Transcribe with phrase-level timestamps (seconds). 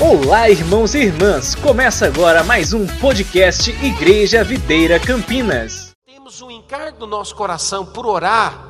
[0.00, 1.56] Olá, irmãos e irmãs!
[1.56, 5.90] Começa agora mais um podcast Igreja Videira Campinas.
[6.06, 8.64] Temos um encargo no nosso coração por orar.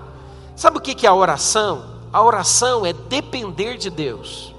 [0.57, 1.85] Sabe o que é a oração?
[2.11, 4.55] A oração é depender de Deus.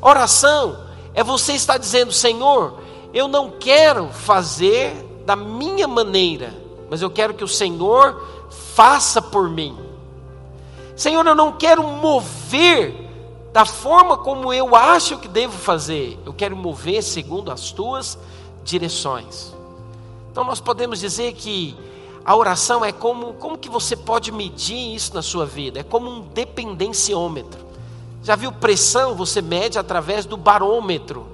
[0.00, 0.78] A oração
[1.12, 2.78] é você estar dizendo: Senhor,
[3.12, 4.94] eu não quero fazer
[5.26, 6.54] da minha maneira,
[6.88, 8.46] mas eu quero que o Senhor
[8.76, 9.76] faça por mim.
[10.94, 13.01] Senhor, eu não quero mover
[13.52, 18.18] da forma como eu acho que devo fazer, eu quero mover segundo as tuas
[18.64, 19.52] direções.
[20.30, 21.76] Então nós podemos dizer que
[22.24, 25.80] a oração é como, como que você pode medir isso na sua vida?
[25.80, 27.60] É como um dependenciômetro.
[28.22, 29.14] Já viu pressão?
[29.16, 31.26] Você mede através do barômetro.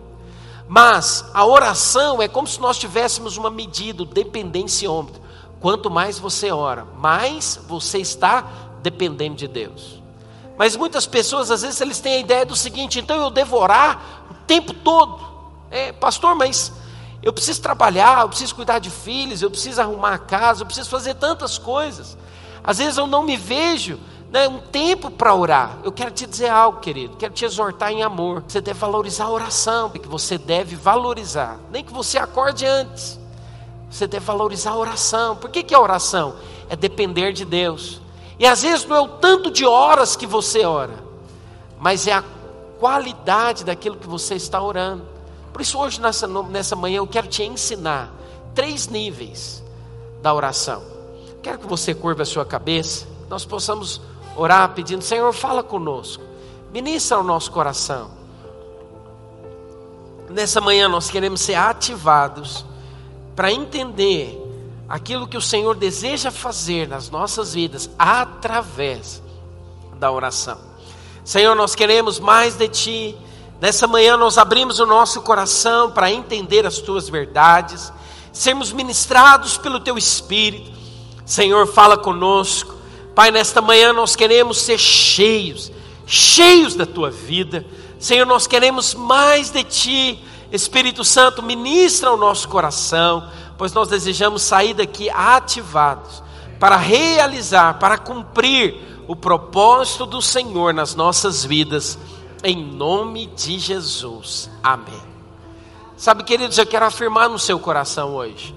[0.67, 5.21] Mas a oração é como se nós tivéssemos uma medida, o dependenciômetro.
[5.61, 8.45] Quanto mais você ora, mais você está
[8.83, 9.98] dependendo de Deus.
[10.59, 14.35] Mas muitas pessoas, às vezes, eles têm a ideia do seguinte: então eu devorar o
[14.47, 15.27] tempo todo.
[15.71, 16.73] É, pastor, mas
[17.23, 20.91] eu preciso trabalhar, eu preciso cuidar de filhos, eu preciso arrumar a casa, eu preciso
[20.91, 22.19] fazer tantas coisas.
[22.65, 25.79] Às vezes eu não me vejo né, um tempo para orar.
[25.85, 28.43] Eu quero te dizer algo, querido, quero te exortar em amor.
[28.47, 31.59] Você deve valorizar a oração, que você deve valorizar.
[31.71, 33.19] Nem que você acorde antes.
[33.91, 35.37] Você deve valorizar a oração.
[35.37, 36.35] Por que, que é oração?
[36.69, 38.01] É depender de Deus.
[38.39, 41.03] E às vezes não é o tanto de horas que você ora,
[41.79, 42.25] mas é a
[42.79, 45.03] qualidade daquilo que você está orando.
[45.53, 48.13] Por isso, hoje, nessa, nessa manhã, eu quero te ensinar
[48.55, 49.63] três níveis
[50.23, 50.83] da oração.
[51.43, 54.01] Quero que você curva a sua cabeça, nós possamos
[54.37, 56.23] orar pedindo: Senhor, fala conosco,
[56.73, 58.11] ministra o nosso coração.
[60.31, 62.65] Nessa manhã, nós queremos ser ativados
[63.35, 64.48] para entender
[64.89, 69.23] aquilo que o Senhor deseja fazer nas nossas vidas através
[69.99, 70.59] da oração.
[71.25, 73.17] Senhor, nós queremos mais de Ti.
[73.61, 77.93] Nessa manhã nós abrimos o nosso coração para entender as Tuas verdades,
[78.33, 80.71] sermos ministrados pelo Teu Espírito.
[81.27, 82.75] Senhor, fala conosco.
[83.15, 85.71] Pai, nesta manhã nós queremos ser cheios,
[86.07, 87.67] cheios da Tua vida.
[87.99, 90.25] Senhor, nós queremos mais de Ti.
[90.51, 96.23] Espírito Santo, ministra o nosso coração pois nós desejamos sair daqui ativados
[96.61, 101.99] para realizar, para cumprir o propósito do Senhor nas nossas vidas,
[102.45, 104.49] em nome de Jesus.
[104.63, 105.03] Amém.
[105.97, 108.55] Sabe, queridos, eu quero afirmar no seu coração hoje: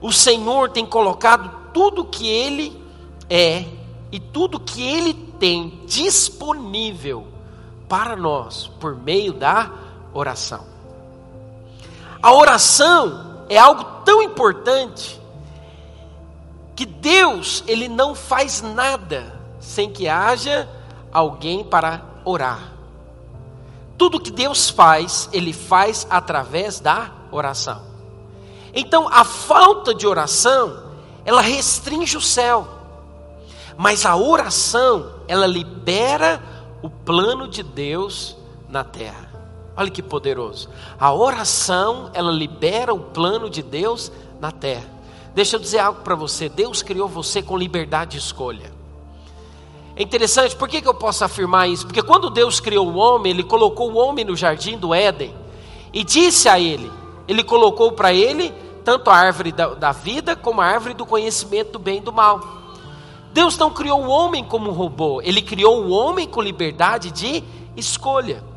[0.00, 2.82] o Senhor tem colocado tudo que Ele
[3.28, 3.66] é
[4.10, 7.26] e tudo que Ele tem disponível
[7.86, 9.70] para nós por meio da
[10.14, 10.64] oração.
[12.22, 15.20] A oração é algo tão importante
[16.74, 20.66] que Deus, ele não faz nada sem que haja
[21.12, 22.72] alguém para orar.
[23.98, 27.82] Tudo que Deus faz, ele faz através da oração.
[28.72, 30.84] Então, a falta de oração,
[31.22, 32.66] ela restringe o céu.
[33.76, 36.42] Mas a oração, ela libera
[36.80, 38.38] o plano de Deus
[38.70, 39.27] na terra.
[39.78, 40.68] Olha que poderoso.
[40.98, 44.90] A oração, ela libera o plano de Deus na terra.
[45.36, 46.48] Deixa eu dizer algo para você.
[46.48, 48.72] Deus criou você com liberdade de escolha.
[49.94, 51.86] É interessante, por que, que eu posso afirmar isso?
[51.86, 55.32] Porque quando Deus criou o homem, Ele colocou o homem no jardim do Éden
[55.92, 56.90] e disse a ele:
[57.28, 58.52] Ele colocou para ele
[58.84, 62.12] tanto a árvore da, da vida como a árvore do conhecimento do bem e do
[62.12, 62.40] mal.
[63.32, 67.44] Deus não criou o homem como um robô, Ele criou o homem com liberdade de
[67.76, 68.47] escolha.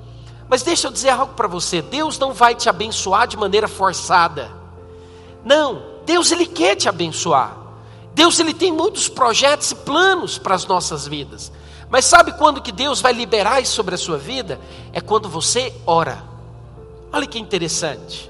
[0.51, 4.51] Mas deixa eu dizer algo para você: Deus não vai te abençoar de maneira forçada.
[5.45, 7.55] Não, Deus ele quer te abençoar.
[8.13, 11.53] Deus ele tem muitos projetos e planos para as nossas vidas.
[11.89, 14.59] Mas sabe quando que Deus vai liberar isso sobre a sua vida?
[14.91, 16.21] É quando você ora.
[17.13, 18.29] Olha que interessante.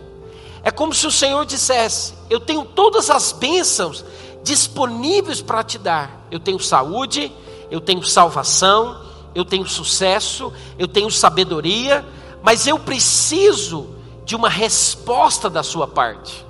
[0.64, 4.06] É como se o Senhor dissesse: Eu tenho todas as bênçãos
[4.44, 6.28] disponíveis para te dar.
[6.30, 7.32] Eu tenho saúde,
[7.72, 12.06] eu tenho salvação, eu tenho sucesso, eu tenho sabedoria,
[12.44, 13.96] mas eu preciso
[14.26, 16.46] de uma resposta da sua parte.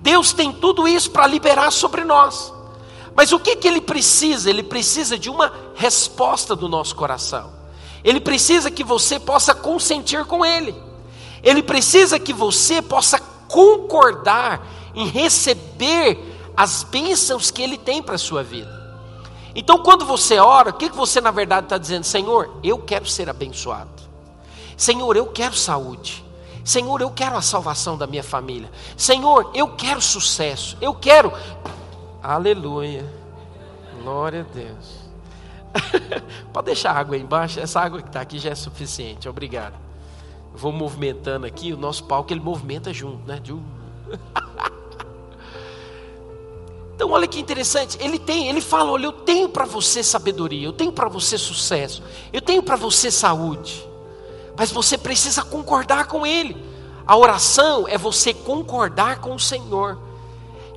[0.00, 2.52] Deus tem tudo isso para liberar sobre nós.
[3.14, 4.48] Mas o que, que ele precisa?
[4.48, 7.58] Ele precisa de uma resposta do nosso coração.
[8.04, 10.74] Ele precisa que você possa consentir com Ele.
[11.42, 13.18] Ele precisa que você possa
[13.48, 16.18] concordar em receber
[16.56, 18.77] as bênçãos que Ele tem para a sua vida.
[19.58, 22.04] Então, quando você ora, o que você na verdade está dizendo?
[22.04, 23.90] Senhor, eu quero ser abençoado.
[24.76, 26.24] Senhor, eu quero saúde.
[26.64, 28.70] Senhor, eu quero a salvação da minha família.
[28.96, 30.78] Senhor, eu quero sucesso.
[30.80, 31.32] Eu quero.
[32.22, 33.04] Aleluia.
[34.00, 35.10] Glória a Deus.
[36.54, 37.58] Pode deixar a água aí embaixo.
[37.58, 39.28] Essa água que está aqui já é suficiente.
[39.28, 39.74] Obrigado.
[40.54, 43.42] Vou movimentando aqui, o nosso palco ele movimenta junto, né?
[46.98, 50.72] Então olha que interessante, ele tem, ele fala, olha, eu tenho para você sabedoria, eu
[50.72, 52.02] tenho para você sucesso,
[52.32, 53.88] eu tenho para você saúde.
[54.56, 56.56] Mas você precisa concordar com ele.
[57.06, 59.96] A oração é você concordar com o Senhor.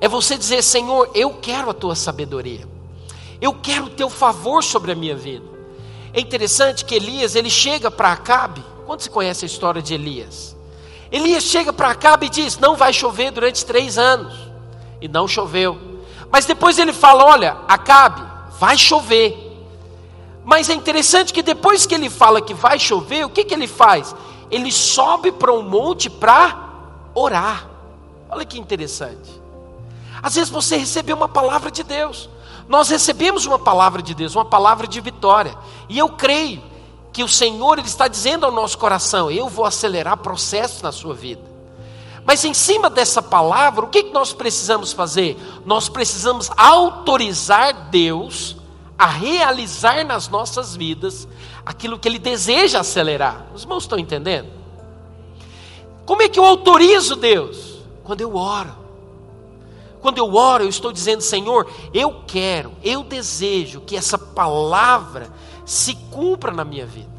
[0.00, 2.68] É você dizer, Senhor, eu quero a tua sabedoria.
[3.40, 5.44] Eu quero o teu favor sobre a minha vida.
[6.14, 8.62] É interessante que Elias, ele chega para Acabe.
[8.86, 10.56] Quando se conhece a história de Elias?
[11.10, 14.32] Elias chega para Acabe e diz: Não vai chover durante três anos.
[15.00, 15.91] E não choveu.
[16.32, 18.22] Mas depois ele fala: olha, Acabe,
[18.58, 19.50] vai chover.
[20.42, 23.68] Mas é interessante que depois que ele fala que vai chover, o que, que ele
[23.68, 24.16] faz?
[24.50, 26.70] Ele sobe para um monte para
[27.14, 27.68] orar.
[28.30, 29.42] Olha que interessante.
[30.22, 32.28] Às vezes você recebeu uma palavra de Deus.
[32.66, 35.56] Nós recebemos uma palavra de Deus, uma palavra de vitória.
[35.88, 36.62] E eu creio
[37.12, 41.14] que o Senhor ele está dizendo ao nosso coração: eu vou acelerar processos na sua
[41.14, 41.51] vida.
[42.24, 45.36] Mas em cima dessa palavra, o que nós precisamos fazer?
[45.66, 48.56] Nós precisamos autorizar Deus
[48.96, 51.26] a realizar nas nossas vidas
[51.66, 53.46] aquilo que Ele deseja acelerar.
[53.54, 54.48] Os irmãos estão entendendo?
[56.06, 57.82] Como é que eu autorizo Deus?
[58.04, 58.82] Quando eu oro.
[60.00, 65.30] Quando eu oro, eu estou dizendo, Senhor, eu quero, eu desejo que essa palavra
[65.64, 67.11] se cumpra na minha vida.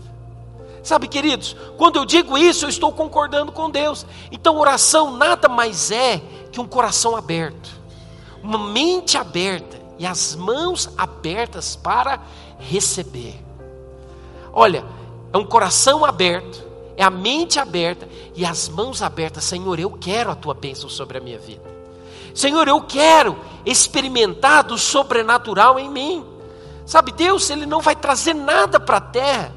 [0.83, 4.05] Sabe, queridos, quando eu digo isso, eu estou concordando com Deus.
[4.29, 6.21] Então, oração nada mais é
[6.51, 7.69] que um coração aberto,
[8.43, 12.19] uma mente aberta e as mãos abertas para
[12.59, 13.33] receber.
[14.51, 14.83] Olha,
[15.31, 16.61] é um coração aberto,
[16.97, 19.45] é a mente aberta e as mãos abertas.
[19.45, 21.63] Senhor, eu quero a tua bênção sobre a minha vida.
[22.35, 26.25] Senhor, eu quero experimentar do sobrenatural em mim.
[26.85, 29.53] Sabe, Deus, Ele não vai trazer nada para a terra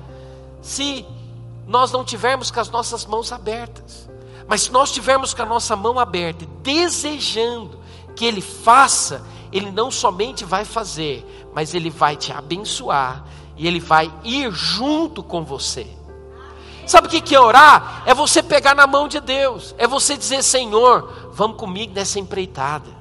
[0.63, 1.05] se
[1.67, 4.09] nós não tivermos com as nossas mãos abertas.
[4.49, 7.81] Mas se nós tivermos com a nossa mão aberta, desejando
[8.15, 13.25] que Ele faça, Ele não somente vai fazer, mas Ele vai te abençoar
[13.57, 15.87] e Ele vai ir junto com você.
[16.87, 18.05] Sabe o que é orar?
[18.07, 22.95] É você pegar na mão de Deus, é você dizer: Senhor, vamos comigo nessa empreitada.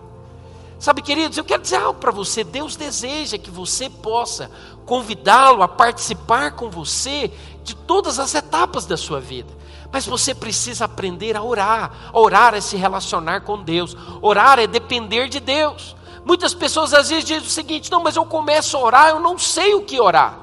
[0.80, 2.44] Sabe, queridos, eu quero dizer algo para você.
[2.44, 4.52] Deus deseja que você possa
[4.86, 7.32] convidá-lo a participar com você
[7.66, 9.52] de todas as etapas da sua vida.
[9.92, 12.12] Mas você precisa aprender a orar.
[12.14, 13.98] Orar é se relacionar com Deus.
[14.22, 15.96] Orar é depender de Deus.
[16.24, 19.38] Muitas pessoas às vezes dizem o seguinte: não, mas eu começo a orar, eu não
[19.38, 20.38] sei o que orar.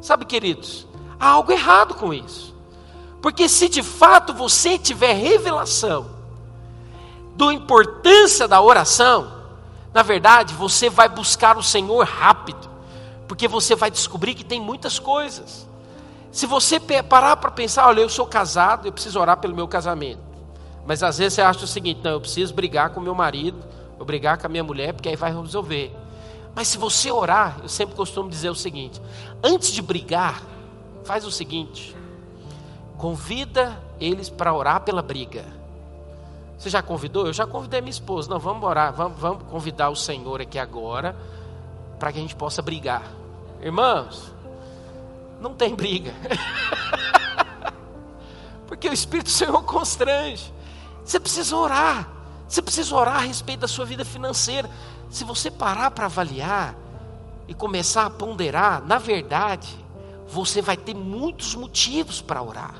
[0.00, 0.86] Sabe, queridos,
[1.18, 2.54] há algo errado com isso.
[3.22, 6.10] Porque se de fato você tiver revelação
[7.34, 9.32] da importância da oração,
[9.94, 12.68] na verdade, você vai buscar o Senhor rápido,
[13.26, 15.66] porque você vai descobrir que tem muitas coisas.
[16.32, 20.22] Se você parar para pensar, olha, eu sou casado, eu preciso orar pelo meu casamento.
[20.86, 23.62] Mas às vezes você acha o seguinte: não, eu preciso brigar com meu marido,
[23.98, 25.94] eu brigar com a minha mulher, porque aí vai resolver.
[26.54, 29.00] Mas se você orar, eu sempre costumo dizer o seguinte:
[29.44, 30.42] antes de brigar,
[31.04, 31.94] faz o seguinte,
[32.96, 35.44] convida eles para orar pela briga.
[36.58, 37.26] Você já convidou?
[37.26, 38.30] Eu já convidei minha esposa.
[38.30, 41.14] Não, vamos orar, vamos, vamos convidar o Senhor aqui agora,
[41.98, 43.02] para que a gente possa brigar.
[43.60, 44.32] Irmãos,
[45.42, 46.14] não tem briga.
[48.66, 50.52] Porque o Espírito do Senhor constrange.
[51.04, 52.08] Você precisa orar.
[52.48, 54.70] Você precisa orar a respeito da sua vida financeira.
[55.10, 56.74] Se você parar para avaliar
[57.46, 59.68] e começar a ponderar, na verdade,
[60.28, 62.74] você vai ter muitos motivos para orar.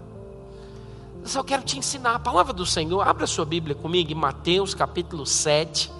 [1.23, 3.07] Eu só quero te ensinar a palavra do Senhor.
[3.07, 5.93] Abra sua Bíblia comigo em Mateus capítulo 7,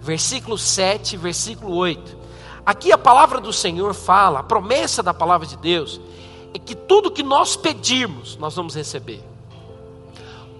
[0.00, 2.26] versículo 7, versículo 8.
[2.66, 6.00] Aqui a palavra do Senhor fala, a promessa da palavra de Deus
[6.56, 9.22] é que tudo que nós pedirmos, nós vamos receber.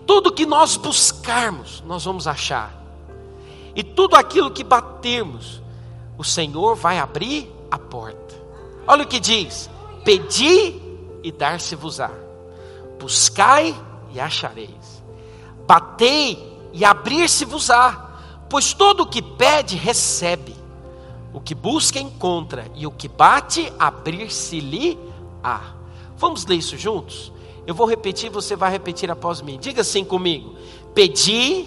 [0.07, 2.71] Tudo que nós buscarmos, nós vamos achar.
[3.75, 5.63] E tudo aquilo que batermos,
[6.19, 8.35] o Senhor vai abrir a porta.
[8.87, 9.71] Olha o que diz:
[10.05, 10.79] Pedi
[11.23, 12.11] e dar-se-vos-á.
[13.01, 13.75] Buscai
[14.13, 15.03] e achareis.
[15.67, 18.19] Batei e abrir-se-vos-á,
[18.51, 20.55] pois todo o que pede, recebe.
[21.33, 25.76] O que busca, encontra, e o que bate, abrir-se-lhe-á.
[26.17, 27.33] Vamos ler isso juntos?
[27.67, 29.59] Eu vou repetir, você vai repetir após mim.
[29.59, 30.57] Diga assim comigo:
[30.95, 31.67] Pedi,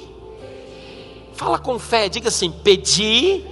[1.34, 3.46] fala com fé, diga assim: Pedi,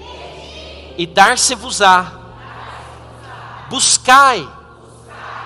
[0.97, 2.13] e dar-se-vos-á.
[3.69, 4.47] Buscai,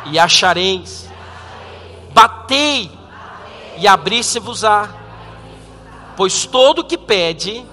[0.05, 1.09] e achareis.
[2.13, 2.91] Batei,
[3.77, 4.89] e abrir-se-vos-á.
[6.15, 7.65] Pois todo o que pede,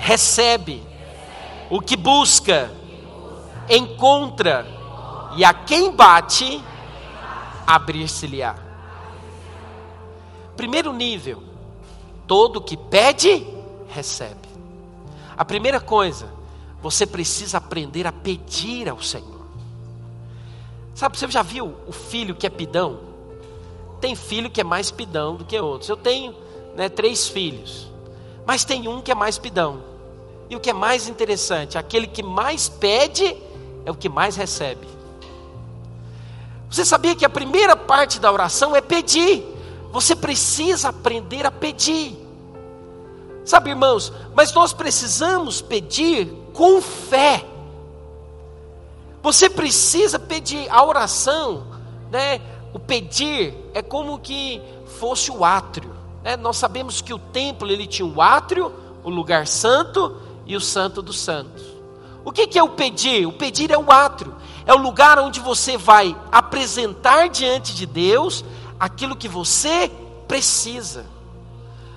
[0.00, 0.82] recebe.
[1.70, 2.70] O que busca,
[3.70, 4.81] encontra.
[5.36, 6.62] E a quem bate,
[7.66, 8.54] abrir-se-lhe-á.
[10.56, 11.42] primeiro nível,
[12.26, 13.46] todo que pede,
[13.88, 14.48] recebe.
[15.36, 16.28] A primeira coisa,
[16.82, 19.46] você precisa aprender a pedir ao Senhor.
[20.94, 23.00] Sabe, você já viu o filho que é pidão?
[24.00, 25.88] Tem filho que é mais pidão do que outros.
[25.88, 26.34] Eu tenho
[26.76, 27.90] né, três filhos,
[28.46, 29.82] mas tem um que é mais pidão.
[30.50, 33.36] E o que é mais interessante, aquele que mais pede
[33.86, 34.86] é o que mais recebe.
[36.72, 39.44] Você sabia que a primeira parte da oração é pedir?
[39.92, 42.16] Você precisa aprender a pedir.
[43.44, 47.44] Sabe, irmãos, mas nós precisamos pedir com fé.
[49.22, 51.66] Você precisa pedir a oração,
[52.10, 52.40] né?
[52.72, 54.62] O pedir é como que
[54.98, 55.94] fosse o átrio.
[56.24, 56.38] Né?
[56.38, 58.72] Nós sabemos que o templo ele tinha o átrio,
[59.04, 61.62] o lugar santo e o santo dos santos.
[62.24, 63.26] O que, que é o pedir?
[63.26, 64.34] O pedir é o átrio,
[64.66, 68.44] é o lugar onde você vai apresentar diante de Deus
[68.78, 69.90] aquilo que você
[70.26, 71.06] precisa.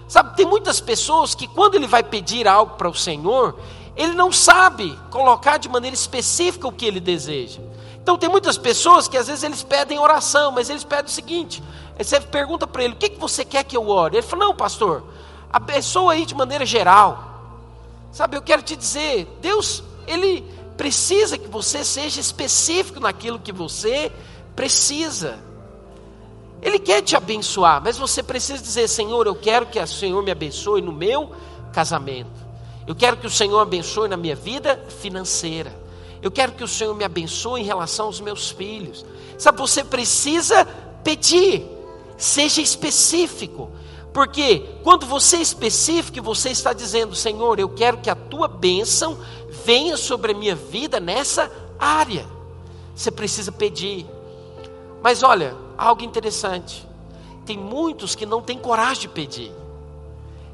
[0.07, 3.57] Sabe, tem muitas pessoas que quando ele vai pedir algo para o Senhor,
[3.95, 7.61] ele não sabe colocar de maneira específica o que ele deseja.
[8.01, 11.63] Então tem muitas pessoas que às vezes eles pedem oração, mas eles pedem o seguinte:
[11.97, 14.17] você pergunta para ele, o que, que você quer que eu ore?
[14.17, 15.03] Ele fala, não, pastor,
[15.51, 17.35] abençoa aí de maneira geral.
[18.11, 20.45] Sabe, eu quero te dizer, Deus, Ele
[20.77, 24.11] precisa que você seja específico naquilo que você
[24.55, 25.39] precisa.
[26.61, 30.31] Ele quer te abençoar, mas você precisa dizer: Senhor, eu quero que o Senhor me
[30.31, 31.31] abençoe no meu
[31.71, 32.45] casamento.
[32.87, 35.75] Eu quero que o Senhor abençoe na minha vida financeira.
[36.21, 39.05] Eu quero que o Senhor me abençoe em relação aos meus filhos.
[39.37, 40.65] Sabe, você precisa
[41.03, 41.65] pedir,
[42.17, 43.71] seja específico.
[44.13, 49.17] Porque quando você é específico, você está dizendo: Senhor, eu quero que a tua bênção
[49.65, 52.25] venha sobre a minha vida nessa área.
[52.95, 54.05] Você precisa pedir.
[55.01, 56.87] Mas olha, algo interessante.
[57.45, 59.51] Tem muitos que não têm coragem de pedir.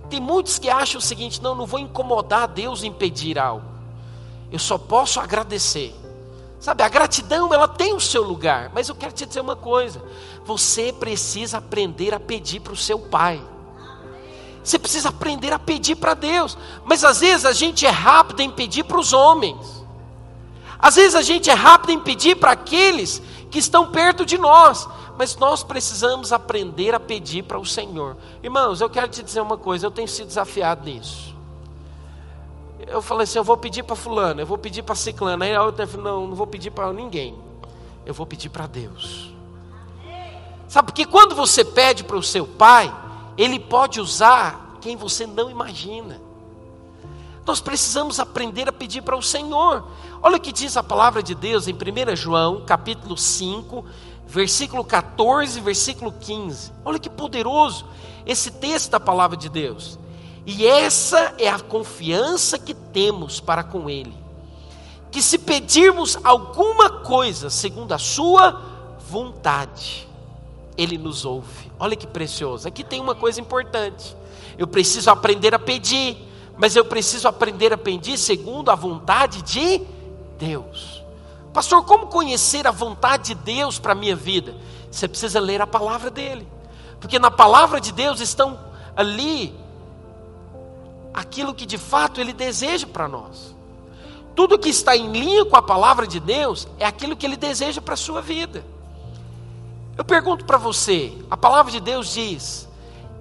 [0.10, 3.65] Tem muitos que acham o seguinte: não, não vou incomodar Deus em pedir algo.
[4.51, 5.94] Eu só posso agradecer.
[6.60, 10.01] Sabe, a gratidão ela tem o seu lugar, mas eu quero te dizer uma coisa:
[10.46, 13.41] você precisa aprender a pedir para o seu pai.
[14.63, 16.58] Você precisa aprender a pedir para Deus.
[16.86, 19.86] Mas às vezes a gente é rápido em pedir para os homens.
[20.77, 24.88] Às vezes a gente é rápido em pedir para aqueles que estão perto de nós
[25.22, 28.18] mas nós precisamos aprender a pedir para o Senhor.
[28.41, 31.36] Irmãos, eu quero te dizer uma coisa, eu tenho sido desafiado nisso.
[32.88, 35.44] Eu falei assim, eu vou pedir para fulano, eu vou pedir para ciclano.
[35.44, 37.38] Aí a outra falou, não, não vou pedir para ninguém.
[38.03, 39.32] Eu vou pedir para Deus.
[40.68, 42.91] Sabe, porque quando você pede para o seu pai,
[43.38, 46.20] ele pode usar quem você não imagina.
[47.46, 49.86] Nós precisamos aprender a pedir para o Senhor.
[50.22, 53.84] Olha o que diz a palavra de Deus em 1 João, capítulo 5,
[54.28, 56.72] versículo 14, versículo 15.
[56.86, 57.86] Olha que poderoso
[58.26, 59.98] esse texto da palavra de Deus.
[60.46, 64.14] E essa é a confiança que temos para com Ele.
[65.10, 68.62] Que se pedirmos alguma coisa segundo a Sua
[69.10, 70.08] vontade,
[70.78, 71.71] Ele nos ouve.
[71.82, 72.68] Olha que precioso.
[72.68, 74.16] Aqui tem uma coisa importante.
[74.56, 76.16] Eu preciso aprender a pedir,
[76.56, 79.82] mas eu preciso aprender a pedir segundo a vontade de
[80.38, 81.04] Deus.
[81.52, 84.56] Pastor, como conhecer a vontade de Deus para a minha vida?
[84.92, 86.48] Você precisa ler a palavra dele,
[87.00, 88.60] porque na palavra de Deus estão
[88.96, 89.52] ali
[91.12, 93.56] aquilo que de fato ele deseja para nós.
[94.36, 97.82] Tudo que está em linha com a palavra de Deus é aquilo que ele deseja
[97.82, 98.64] para a sua vida.
[99.98, 102.68] Eu pergunto para você: a palavra de Deus diz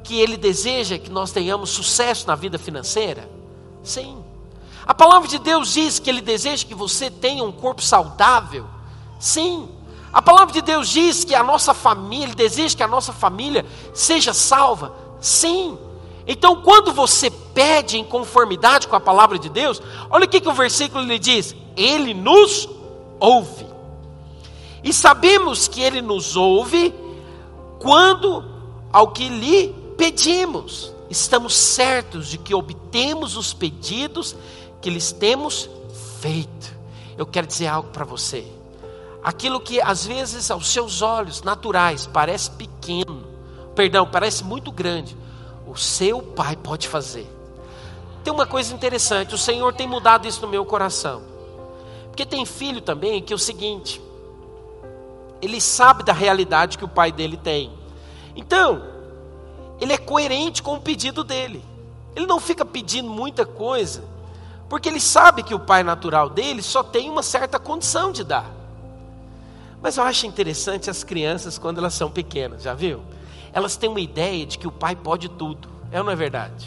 [0.02, 3.28] que ele deseja que nós tenhamos sucesso na vida financeira?
[3.82, 4.22] Sim.
[4.90, 8.66] A palavra de Deus diz que Ele deseja que você tenha um corpo saudável.
[9.20, 9.68] Sim.
[10.12, 13.64] A palavra de Deus diz que a nossa família, Ele deseja que a nossa família
[13.94, 14.92] seja salva.
[15.20, 15.78] Sim.
[16.26, 20.48] Então, quando você pede em conformidade com a palavra de Deus, olha o que, que
[20.48, 22.68] o versículo lhe diz: Ele nos
[23.20, 23.69] ouve.
[24.82, 26.94] E sabemos que Ele nos ouve
[27.78, 28.44] quando
[28.92, 30.92] ao que lhe pedimos.
[31.08, 34.36] Estamos certos de que obtemos os pedidos
[34.80, 35.68] que lhes temos
[36.20, 36.74] feito.
[37.18, 38.46] Eu quero dizer algo para você.
[39.22, 43.26] Aquilo que às vezes aos seus olhos naturais parece pequeno,
[43.74, 45.14] perdão, parece muito grande,
[45.66, 47.26] o seu pai pode fazer.
[48.24, 51.22] Tem uma coisa interessante, o Senhor tem mudado isso no meu coração.
[52.06, 54.00] Porque tem filho também que é o seguinte,
[55.40, 57.72] ele sabe da realidade que o pai dele tem.
[58.36, 58.82] Então,
[59.80, 61.64] ele é coerente com o pedido dele.
[62.14, 64.04] Ele não fica pedindo muita coisa
[64.68, 68.48] porque ele sabe que o pai natural dele só tem uma certa condição de dar.
[69.82, 73.02] Mas eu acho interessante as crianças quando elas são pequenas, já viu?
[73.52, 75.68] elas têm uma ideia de que o pai pode tudo.
[75.90, 76.66] É ou não é verdade?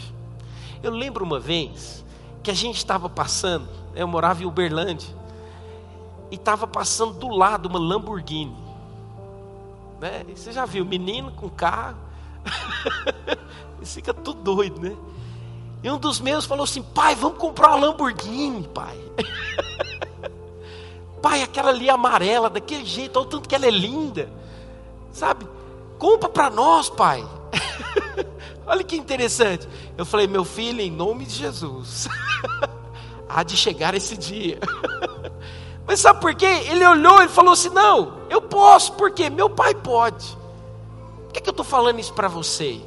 [0.82, 2.04] Eu lembro uma vez
[2.42, 5.08] que a gente estava passando, eu morava em Uberlândia,
[6.30, 8.54] e estava passando do lado uma Lamborghini.
[10.04, 10.22] Né?
[10.36, 11.96] você já viu, menino com carro,
[13.80, 14.94] e fica tudo doido, né?
[15.82, 18.98] E um dos meus falou assim: pai, vamos comprar uma Lamborghini, pai.
[21.22, 24.28] pai, aquela ali amarela, daquele jeito, olha o tanto que ela é linda,
[25.10, 25.48] sabe?
[25.98, 27.26] Compra para nós, pai.
[28.66, 29.66] olha que interessante.
[29.96, 32.08] Eu falei, meu filho, em nome de Jesus,
[33.26, 34.58] há de chegar esse dia.
[35.86, 36.46] Mas sabe por quê?
[36.46, 40.36] Ele olhou e falou assim: Não, eu posso, porque meu pai pode.
[41.24, 42.80] Por que, que eu estou falando isso para você?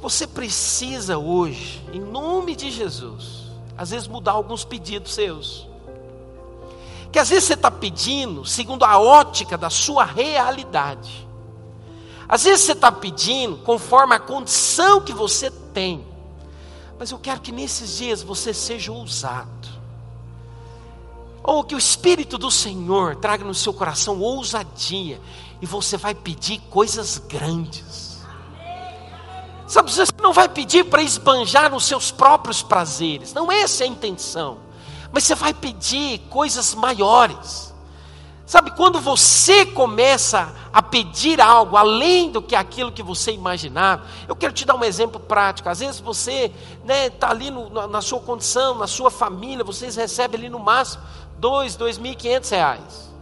[0.00, 3.44] Você precisa hoje, em nome de Jesus,
[3.76, 5.66] às vezes mudar alguns pedidos seus.
[7.10, 11.26] Que às vezes você está pedindo segundo a ótica da sua realidade.
[12.28, 16.04] Às vezes você está pedindo conforme a condição que você tem.
[16.98, 19.53] Mas eu quero que nesses dias você seja ousado.
[21.44, 25.20] Ou que o Espírito do Senhor traga no seu coração ousadia.
[25.60, 28.24] E você vai pedir coisas grandes.
[29.66, 33.34] Sabe, você não vai pedir para esbanjar nos seus próprios prazeres.
[33.34, 34.58] Não essa é a intenção.
[35.12, 37.74] Mas você vai pedir coisas maiores.
[38.46, 44.36] Sabe, quando você começa a pedir algo além do que aquilo que você imaginava, eu
[44.36, 45.68] quero te dar um exemplo prático.
[45.70, 49.96] Às vezes você está né, tá ali no, na sua condição, na sua família, vocês
[49.96, 51.02] recebem ali no máximo
[51.44, 53.12] dois, dois mil e quinhentos reais.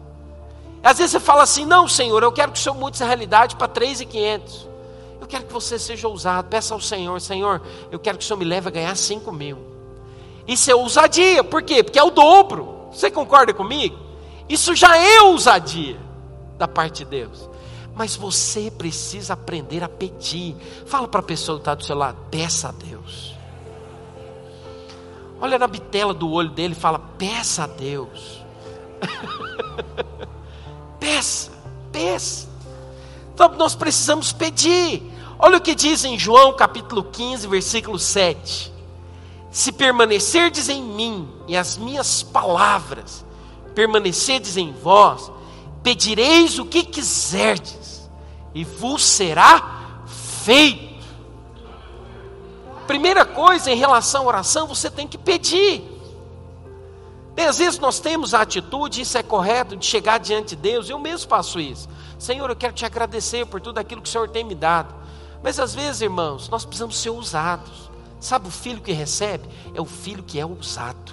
[0.81, 3.57] Às vezes você fala assim, não Senhor, eu quero que o Senhor mude essa realidade
[3.57, 4.69] para três e quinhentos.
[5.21, 7.61] Eu quero que você seja ousado, peça ao Senhor, Senhor,
[7.91, 9.59] eu quero que o Senhor me leve a ganhar cinco mil.
[10.47, 11.83] Isso é ousadia, por quê?
[11.83, 12.87] Porque é o dobro.
[12.93, 13.99] Você concorda comigo?
[14.49, 15.99] Isso já é ousadia
[16.59, 17.51] da parte de Deus.
[17.93, 20.55] Mas você precisa aprender a pedir.
[20.87, 23.32] Fala para a pessoa que está do seu lado, peça a Deus.
[25.43, 28.45] Olha na bitela do olho dele e fala, peça a Deus.
[31.01, 31.51] peça,
[31.91, 32.49] peça.
[33.35, 35.03] Então nós precisamos pedir.
[35.37, 38.73] Olha o que diz em João capítulo 15, versículo 7.
[39.51, 43.25] Se permanecerdes em mim e as minhas palavras
[43.75, 45.29] permanecedes em vós,
[45.83, 48.09] pedireis o que quiserdes,
[48.55, 50.05] e vos será
[50.45, 50.92] feito.
[52.87, 55.83] Primeira coisa em relação à oração, você tem que pedir.
[57.37, 60.91] E às vezes nós temos a atitude, isso é correto, de chegar diante de Deus,
[60.91, 61.89] eu mesmo faço isso.
[62.19, 64.95] Senhor, eu quero te agradecer por tudo aquilo que o Senhor tem me dado.
[65.43, 67.91] Mas às vezes, irmãos, nós precisamos ser ousados.
[68.21, 69.49] Sabe o filho que recebe?
[69.75, 71.13] É o filho que é ousado.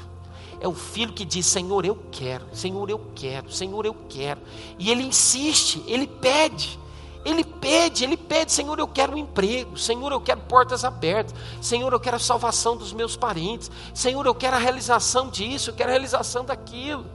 [0.62, 4.41] É o filho que diz: Senhor, eu quero, Senhor, eu quero, Senhor, eu quero.
[4.77, 6.77] E ele insiste, ele pede.
[7.25, 11.91] Ele pede, ele pede, Senhor, eu quero um emprego, Senhor, eu quero portas abertas, Senhor,
[11.91, 15.89] eu quero a salvação dos meus parentes, Senhor, eu quero a realização disso, eu quero
[15.89, 17.05] a realização daquilo.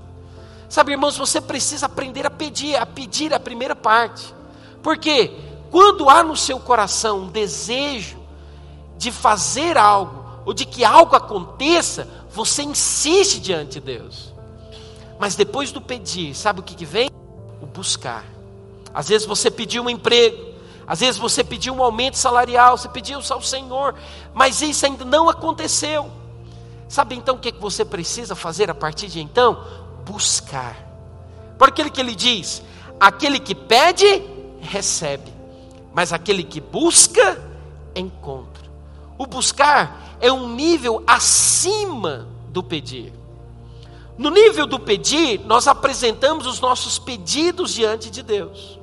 [0.68, 4.34] Sabe, irmãos, você precisa aprender a pedir, a pedir a primeira parte.
[4.82, 5.32] Porque
[5.70, 8.18] quando há no seu coração um desejo
[8.98, 14.34] de fazer algo, ou de que algo aconteça, você insiste diante de Deus.
[15.18, 17.08] Mas depois do pedir, sabe o que, que vem?
[17.62, 18.33] O buscar.
[18.94, 20.54] Às vezes você pediu um emprego,
[20.86, 23.94] às vezes você pediu um aumento salarial, você pediu ao Senhor,
[24.32, 26.10] mas isso ainda não aconteceu.
[26.88, 29.64] Sabe então o que você precisa fazer a partir de então?
[30.04, 30.76] Buscar.
[31.58, 32.62] Por aquele que ele diz:
[33.00, 34.22] aquele que pede,
[34.60, 35.32] recebe,
[35.92, 37.42] mas aquele que busca,
[37.96, 38.64] encontra.
[39.18, 43.12] O buscar é um nível acima do pedir.
[44.16, 48.78] No nível do pedir, nós apresentamos os nossos pedidos diante de Deus,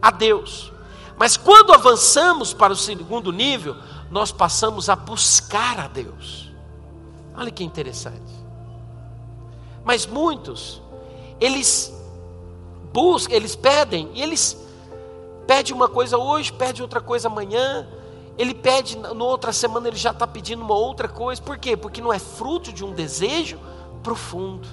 [0.00, 0.72] a Deus.
[1.16, 3.76] Mas quando avançamos para o segundo nível,
[4.10, 6.50] nós passamos a buscar a Deus.
[7.36, 8.32] Olha que interessante.
[9.84, 10.82] Mas muitos,
[11.40, 11.92] eles
[12.92, 14.56] buscam, eles pedem, e eles
[15.46, 17.88] pedem uma coisa hoje, pedem outra coisa amanhã,
[18.36, 21.42] ele pede, na outra semana ele já está pedindo uma outra coisa.
[21.42, 21.76] Por quê?
[21.76, 23.58] Porque não é fruto de um desejo
[24.02, 24.68] profundo.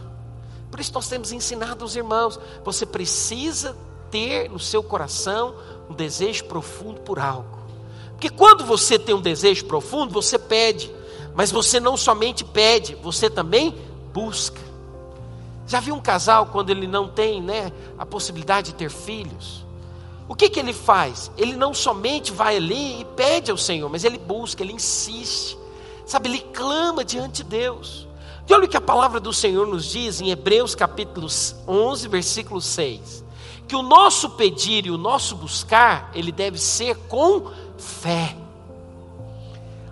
[0.69, 3.75] Por isso nós temos ensinado aos irmãos: você precisa
[4.09, 5.55] ter no seu coração
[5.89, 7.59] um desejo profundo por algo.
[8.11, 10.91] Porque quando você tem um desejo profundo, você pede.
[11.35, 13.75] Mas você não somente pede, você também
[14.13, 14.61] busca.
[15.67, 19.65] Já viu um casal quando ele não tem né, a possibilidade de ter filhos?
[20.27, 21.29] O que, que ele faz?
[21.37, 25.57] Ele não somente vai ali e pede ao Senhor, mas ele busca, ele insiste,
[26.05, 28.07] sabe, ele clama diante de Deus.
[28.47, 31.27] E olha o que a palavra do Senhor nos diz em Hebreus capítulo
[31.67, 33.24] 11, versículo 6:
[33.67, 38.35] que o nosso pedir e o nosso buscar, ele deve ser com fé.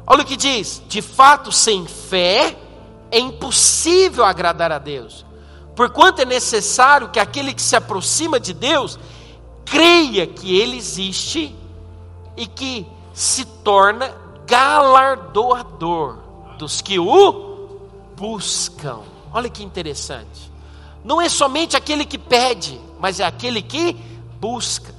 [0.05, 2.57] Olha o que diz: de fato, sem fé
[3.11, 5.25] é impossível agradar a Deus,
[5.75, 8.99] porquanto é necessário que aquele que se aproxima de Deus
[9.65, 11.55] creia que Ele existe
[12.35, 14.13] e que se torna
[14.45, 16.17] galardoador
[16.57, 17.77] dos que o
[18.15, 18.99] buscam.
[19.31, 20.52] Olha que interessante.
[21.03, 23.95] Não é somente aquele que pede, mas é aquele que
[24.39, 24.93] busca.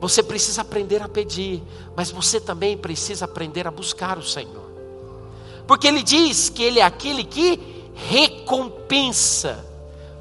[0.00, 1.62] Você precisa aprender a pedir,
[1.96, 4.68] mas você também precisa aprender a buscar o Senhor.
[5.66, 7.60] Porque ele diz que ele é aquele que
[7.94, 9.64] recompensa.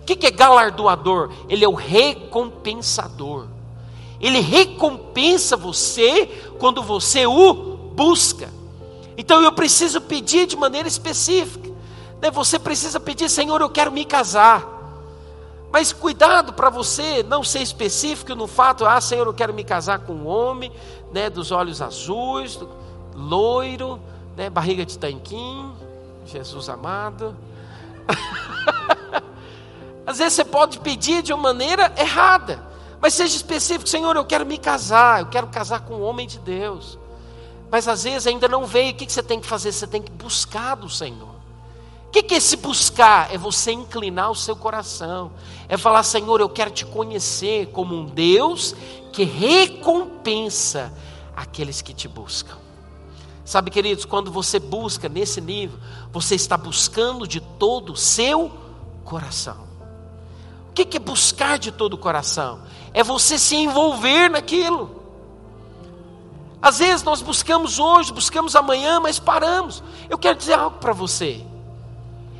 [0.02, 1.32] O que é galardoador?
[1.48, 3.48] Ele é o recompensador.
[4.20, 6.26] Ele recompensa você
[6.60, 8.50] quando você o busca.
[9.16, 11.67] Então eu preciso pedir de maneira específica.
[12.22, 12.32] Né?
[12.32, 14.78] Você precisa pedir, Senhor, eu quero me casar.
[15.72, 20.00] Mas cuidado para você não ser específico no fato, ah, Senhor, eu quero me casar
[20.00, 20.72] com um homem,
[21.12, 22.58] né, dos olhos azuis,
[23.14, 24.00] loiro,
[24.36, 25.74] né, barriga de tanquim,
[26.26, 27.36] Jesus amado.
[30.08, 32.64] Às vezes você pode pedir de uma maneira errada,
[33.02, 36.40] mas seja específico, Senhor, eu quero me casar, eu quero casar com um homem de
[36.40, 36.98] Deus.
[37.70, 39.74] Mas às vezes ainda não veio, o que você tem que fazer?
[39.74, 41.37] Você tem que buscar do Senhor.
[42.08, 43.34] O que, que é esse buscar?
[43.34, 45.32] É você inclinar o seu coração,
[45.68, 48.74] é falar: Senhor, eu quero te conhecer como um Deus
[49.12, 50.94] que recompensa
[51.36, 52.58] aqueles que te buscam.
[53.44, 55.80] Sabe, queridos, quando você busca nesse nível,
[56.12, 58.52] você está buscando de todo o seu
[59.04, 59.68] coração.
[60.70, 62.62] O que é buscar de todo o coração?
[62.94, 65.02] É você se envolver naquilo.
[66.62, 69.84] Às vezes nós buscamos hoje, buscamos amanhã, mas paramos.
[70.10, 71.46] Eu quero dizer algo para você.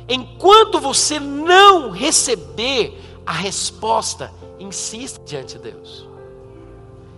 [0.08, 6.08] Enquanto você não receber a resposta, insista diante de Deus.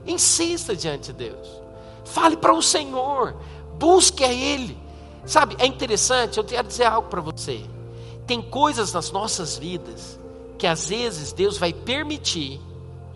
[0.06, 1.48] Insista diante de Deus.
[2.04, 3.36] Fale para o Senhor,
[3.78, 4.76] busque a Ele.
[5.24, 7.60] Sabe, é interessante, eu quero dizer algo para você.
[8.26, 10.18] Tem coisas nas nossas vidas
[10.58, 12.60] que às vezes Deus vai permitir,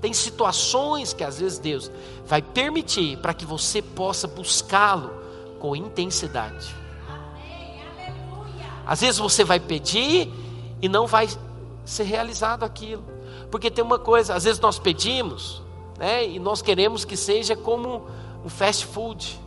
[0.00, 1.90] tem situações que às vezes Deus
[2.26, 5.10] vai permitir para que você possa buscá-lo
[5.58, 6.74] com intensidade.
[8.86, 10.30] Às vezes você vai pedir
[10.80, 11.28] e não vai
[11.84, 13.04] ser realizado aquilo.
[13.50, 15.62] Porque tem uma coisa, às vezes nós pedimos,
[15.98, 18.06] né, e nós queremos que seja como
[18.44, 19.40] um fast food.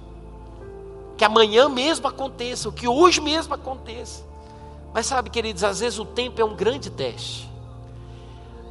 [1.18, 4.26] Que amanhã mesmo aconteça, o que hoje mesmo aconteça.
[4.94, 7.50] Mas sabe, queridos, às vezes o tempo é um grande teste.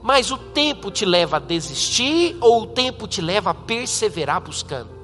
[0.03, 4.96] Mas o tempo te leva a desistir ou o tempo te leva a perseverar buscando?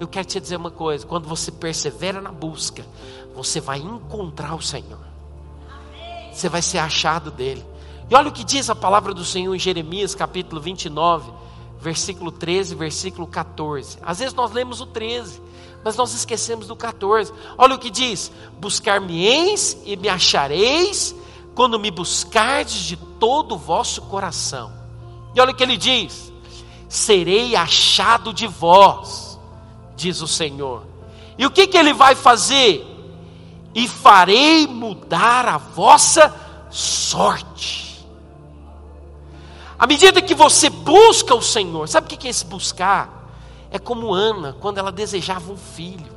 [0.00, 2.84] Eu quero te dizer uma coisa: quando você persevera na busca,
[3.34, 4.98] você vai encontrar o Senhor.
[6.32, 7.64] Você vai ser achado dele.
[8.08, 11.30] E olha o que diz a palavra do Senhor em Jeremias, capítulo 29,
[11.80, 13.98] versículo 13, versículo 14.
[14.02, 15.42] Às vezes nós lemos o 13,
[15.84, 17.32] mas nós esquecemos do 14.
[17.56, 21.14] Olha o que diz: Buscar-me-eis e me achareis,
[21.54, 24.72] quando me buscardes de todo o vosso coração.
[25.34, 26.32] E olha o que ele diz:
[26.88, 29.27] Serei achado de vós,
[29.98, 30.84] diz o Senhor.
[31.36, 32.86] E o que, que ele vai fazer?
[33.74, 36.34] E farei mudar a vossa
[36.70, 38.06] sorte.
[39.78, 43.28] À medida que você busca o Senhor, sabe o que é esse buscar?
[43.70, 46.16] É como Ana, quando ela desejava um filho.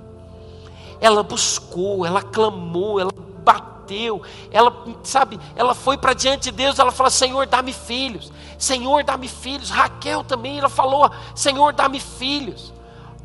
[1.00, 3.12] Ela buscou, ela clamou, ela
[3.44, 4.72] bateu, ela,
[5.04, 9.70] sabe, ela foi para diante de Deus, ela falou: Senhor, dá-me filhos, Senhor, dá-me filhos.
[9.70, 12.72] Raquel também, ela falou: Senhor, dá-me filhos.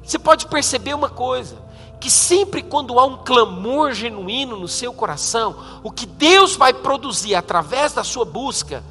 [0.06, 1.56] Você pode perceber uma coisa:
[2.00, 7.34] que sempre quando há um clamor genuíno no seu coração, o que Deus vai produzir
[7.34, 8.84] através da sua busca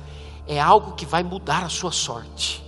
[0.45, 2.63] é algo que vai mudar a sua sorte.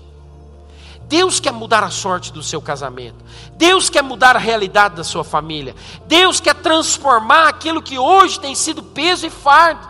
[1.04, 3.24] Deus quer mudar a sorte do seu casamento.
[3.54, 5.74] Deus quer mudar a realidade da sua família.
[6.06, 9.88] Deus quer transformar aquilo que hoje tem sido peso e fardo.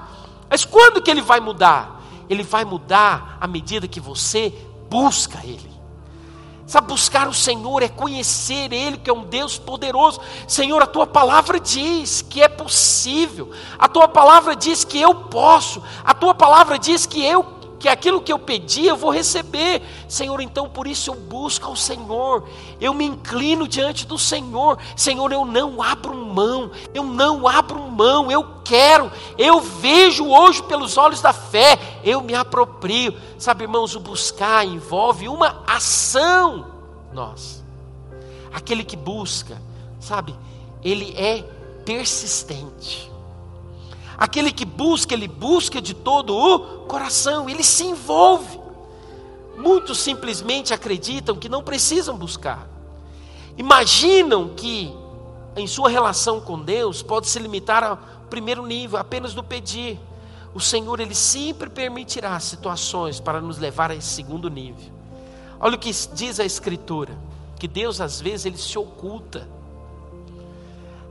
[0.48, 2.02] Mas quando que ele vai mudar?
[2.30, 4.54] Ele vai mudar à medida que você
[4.89, 5.77] busca ele.
[6.68, 10.20] Sabe, buscar o Senhor é conhecer Ele, que é um Deus poderoso.
[10.46, 13.50] Senhor, a tua palavra diz que é possível,
[13.80, 18.22] a tua palavra diz que eu posso, a tua palavra diz que eu que aquilo
[18.22, 19.82] que eu pedi eu vou receber.
[20.08, 22.48] Senhor, então por isso eu busco ao Senhor,
[22.80, 24.78] eu me inclino diante do Senhor.
[24.96, 30.98] Senhor, eu não abro mão, eu não abro mão, eu quero, eu vejo hoje pelos
[30.98, 33.13] olhos da fé, eu me aproprio.
[33.38, 36.68] Sabe, irmãos, o buscar envolve uma ação.
[37.13, 37.63] Nós,
[38.54, 39.62] aquele que busca,
[40.00, 40.36] sabe,
[40.84, 41.44] ele é
[41.86, 43.07] persistente.
[44.18, 48.60] Aquele que busca, ele busca de todo o coração, ele se envolve.
[49.58, 52.68] Muitos simplesmente acreditam que não precisam buscar.
[53.58, 54.94] Imaginam que
[55.56, 57.98] em sua relação com Deus pode se limitar ao
[58.30, 60.00] primeiro nível, apenas do pedir.
[60.54, 64.92] O Senhor ele sempre permitirá situações para nos levar a esse segundo nível.
[65.60, 67.18] Olha o que diz a escritura,
[67.60, 69.48] que Deus às vezes ele se oculta.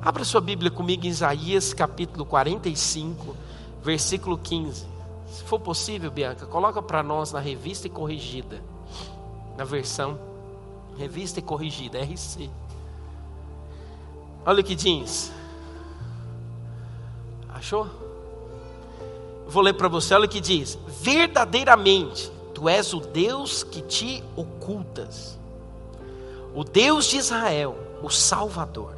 [0.01, 3.37] Abra sua Bíblia comigo em Isaías capítulo 45,
[3.83, 4.87] versículo 15.
[5.29, 8.63] Se for possível, Bianca, coloca para nós na revista e corrigida.
[9.57, 10.19] Na versão
[10.97, 12.51] revista e corrigida, RC.
[14.45, 15.33] Olha o que diz.
[17.53, 17.87] Achou?
[19.49, 24.23] Vou ler para você, olha o que diz: Verdadeiramente, tu és o Deus que te
[24.35, 25.39] ocultas,
[26.55, 28.96] o Deus de Israel, o Salvador.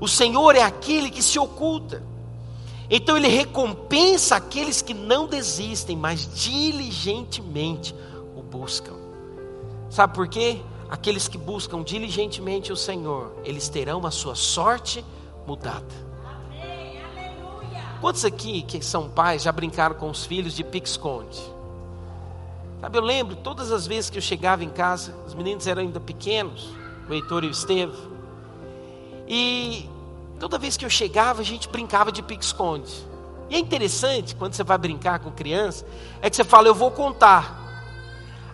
[0.00, 2.02] O Senhor é aquele que se oculta
[2.90, 7.94] então ele recompensa aqueles que não desistem, mas diligentemente
[8.34, 8.94] o buscam.
[9.90, 10.60] Sabe por quê?
[10.88, 15.04] Aqueles que buscam diligentemente o Senhor, eles terão a sua sorte
[15.46, 16.08] mudada.
[18.00, 21.38] Quantos aqui que são pais já brincaram com os filhos de pique-esconde?
[22.80, 25.98] Sabe, eu lembro todas as vezes que eu chegava em casa, os meninos eram ainda
[25.98, 26.70] pequenos,
[27.08, 28.17] o Heitor e o Estevam,
[29.28, 29.88] e
[30.38, 32.92] Toda vez que eu chegava, a gente brincava de pique-esconde.
[33.50, 35.84] E é interessante, quando você vai brincar com criança,
[36.22, 37.56] é que você fala, eu vou contar.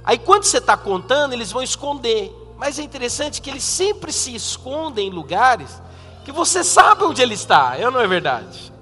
[0.03, 2.33] Aí quando você está contando, eles vão esconder.
[2.57, 5.83] Mas é interessante que eles sempre se escondem em lugares
[6.25, 8.73] que você sabe onde ele está, é ou não é verdade?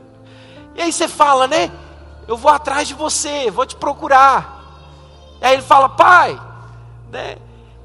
[0.74, 1.70] e aí você fala, né?
[2.26, 4.62] Eu vou atrás de você, vou te procurar.
[5.42, 6.40] E aí ele fala, pai,
[7.10, 7.36] né?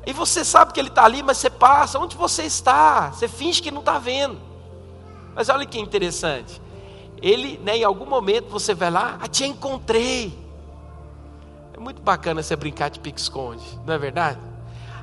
[0.07, 1.99] E você sabe que ele está ali, mas você passa.
[1.99, 3.11] Onde você está?
[3.11, 4.37] Você finge que não está vendo.
[5.35, 6.61] Mas olha que interessante.
[7.21, 10.33] Ele, né, em algum momento, você vai lá, ah, te encontrei.
[11.73, 14.39] É muito bacana você brincar de pique-esconde, não é verdade?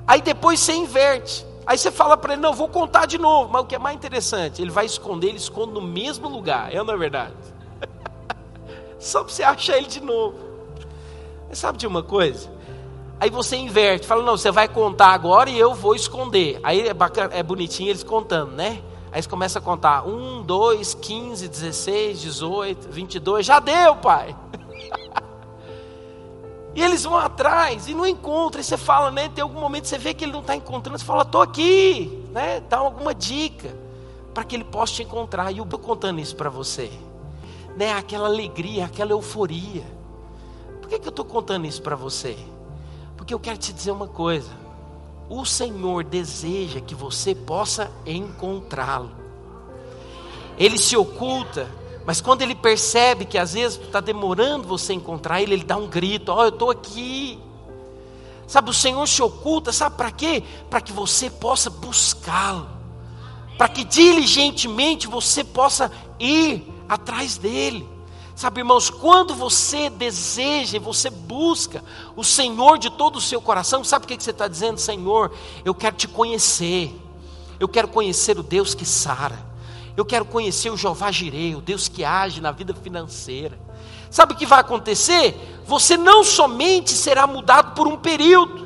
[0.06, 1.44] Aí depois você inverte.
[1.66, 3.52] Aí você fala para ele, não, vou contar de novo.
[3.52, 6.74] Mas o que é mais interessante, ele vai esconder, ele esconde no mesmo lugar.
[6.74, 7.34] É ou não é verdade?
[8.98, 10.38] Só para você achar ele de novo.
[11.46, 12.53] Mas sabe de uma coisa?
[13.18, 16.58] Aí você inverte, fala, não, você vai contar agora e eu vou esconder.
[16.62, 18.82] Aí é, bacana, é bonitinho eles contando, né?
[19.12, 24.36] Aí você começa a contar, 1, 2, 15, 16, 18, 22, já deu, pai.
[26.74, 28.60] e eles vão atrás e não encontram.
[28.60, 29.28] E você fala, né?
[29.28, 32.60] Tem algum momento você vê que ele não está encontrando, você fala, estou aqui, né?
[32.68, 33.74] Dá alguma dica
[34.34, 35.52] para que ele possa te encontrar.
[35.52, 36.90] E eu estou contando isso para você,
[37.76, 37.92] né?
[37.92, 39.84] Aquela alegria, aquela euforia.
[40.80, 42.36] Por que, que eu estou contando isso para você?
[43.24, 44.50] Porque eu quero te dizer uma coisa:
[45.30, 49.12] o Senhor deseja que você possa encontrá-lo.
[50.58, 51.66] Ele se oculta,
[52.04, 55.86] mas quando ele percebe que às vezes está demorando você encontrar ele, ele dá um
[55.86, 57.38] grito: Ó, oh, eu estou aqui.
[58.46, 60.42] Sabe, o Senhor se oculta, sabe para quê?
[60.68, 62.68] Para que você possa buscá-lo,
[63.56, 67.88] para que diligentemente você possa ir atrás dele.
[68.34, 71.84] Sabe, irmãos, quando você deseja você busca
[72.16, 74.78] o Senhor de todo o seu coração, sabe o que você está dizendo?
[74.78, 75.32] Senhor,
[75.64, 76.92] eu quero te conhecer,
[77.60, 79.38] eu quero conhecer o Deus que sara,
[79.96, 83.56] eu quero conhecer o Jeová Jirei, o Deus que age na vida financeira.
[84.10, 85.62] Sabe o que vai acontecer?
[85.64, 88.64] Você não somente será mudado por um período,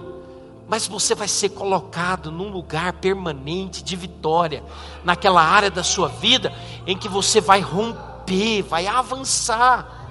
[0.67, 4.65] mas você vai ser colocado num lugar permanente de vitória,
[5.05, 6.55] naquela área da sua vida
[6.87, 10.07] em que você vai romper romper, vai avançar.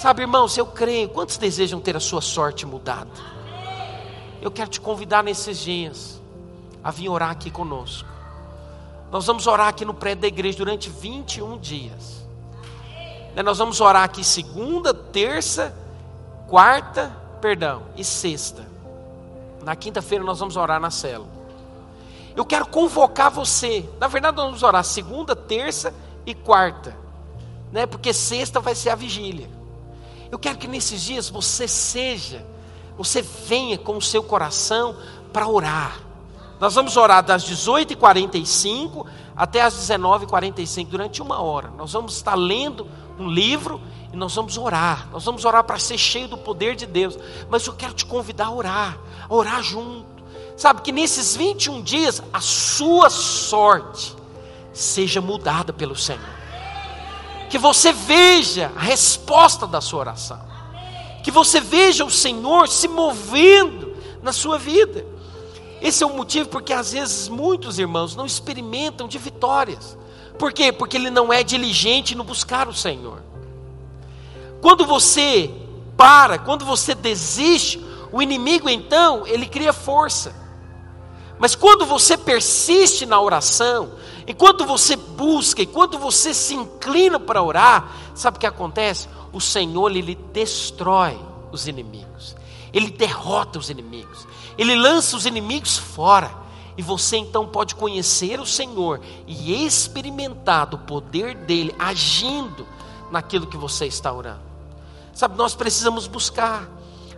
[0.00, 1.10] Sabe, irmãos, eu creio.
[1.10, 3.10] Quantos desejam ter a sua sorte mudada?
[4.40, 6.20] Eu quero te convidar nesses dias
[6.82, 8.08] a vir orar aqui conosco.
[9.12, 12.24] Nós vamos orar aqui no prédio da igreja durante 21 dias.
[13.34, 15.76] Né, nós vamos orar aqui segunda, terça,
[16.48, 18.66] quarta, perdão, e sexta.
[19.62, 21.26] Na quinta-feira nós vamos orar na cela.
[22.34, 23.86] Eu quero convocar você.
[23.98, 25.92] Na verdade, nós vamos orar segunda, terça
[26.24, 27.09] e quarta
[27.72, 27.86] né?
[27.86, 29.48] Porque sexta vai ser a vigília.
[30.30, 32.44] Eu quero que nesses dias você seja,
[32.96, 34.96] você venha com o seu coração
[35.32, 36.00] para orar.
[36.60, 41.70] Nós vamos orar das 18h45 até as 19h45, durante uma hora.
[41.76, 42.86] Nós vamos estar lendo
[43.18, 43.80] um livro
[44.12, 45.08] e nós vamos orar.
[45.10, 47.18] Nós vamos orar para ser cheio do poder de Deus.
[47.48, 50.06] Mas eu quero te convidar a orar, a orar junto.
[50.56, 54.14] Sabe que nesses 21 dias a sua sorte
[54.72, 56.39] seja mudada pelo Senhor
[57.50, 60.40] que você veja a resposta da sua oração,
[61.22, 65.04] que você veja o Senhor se movendo na sua vida.
[65.82, 69.98] Esse é o motivo porque às vezes muitos irmãos não experimentam de vitórias.
[70.38, 70.70] Por quê?
[70.70, 73.22] Porque ele não é diligente no buscar o Senhor.
[74.62, 75.50] Quando você
[75.96, 80.34] para, quando você desiste, o inimigo então, ele cria força.
[81.40, 83.92] Mas quando você persiste na oração,
[84.26, 89.08] enquanto você busca, enquanto você se inclina para orar, sabe o que acontece?
[89.32, 91.18] O Senhor ele destrói
[91.50, 92.36] os inimigos.
[92.74, 94.26] Ele derrota os inimigos.
[94.58, 96.30] Ele lança os inimigos fora.
[96.76, 102.66] E você então pode conhecer o Senhor e experimentar do poder dele agindo
[103.10, 104.42] naquilo que você está orando.
[105.14, 106.68] Sabe, nós precisamos buscar.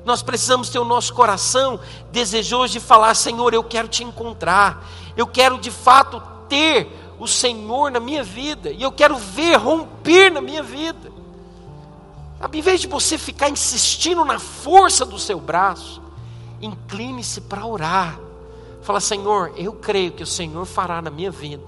[0.05, 1.79] Nós precisamos ter o nosso coração
[2.11, 4.85] desejoso de falar: Senhor, eu quero te encontrar.
[5.17, 6.89] Eu quero de fato ter
[7.19, 8.71] o Senhor na minha vida.
[8.71, 11.13] E eu quero ver romper na minha vida.
[12.41, 16.03] Sabe, em vez de você ficar insistindo na força do seu braço,
[16.61, 18.19] incline-se para orar.
[18.83, 21.63] Fala, Senhor, eu creio que o Senhor fará na minha vida.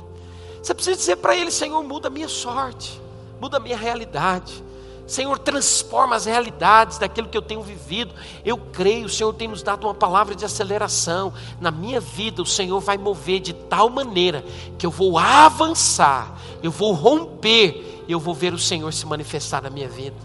[0.61, 3.01] Você precisa dizer para Ele: Senhor, muda a minha sorte,
[3.41, 4.64] muda a minha realidade.
[5.07, 8.15] Senhor, transforma as realidades daquilo que eu tenho vivido.
[8.45, 11.33] Eu creio, o Senhor tem nos dado uma palavra de aceleração.
[11.61, 14.43] Na minha vida, o Senhor vai mover de tal maneira
[14.79, 19.69] que eu vou avançar, eu vou romper, eu vou ver o Senhor se manifestar na
[19.69, 20.17] minha vida.